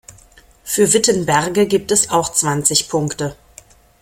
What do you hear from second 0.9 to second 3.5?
Wittenberge gibt es auch zwanzig Punkte.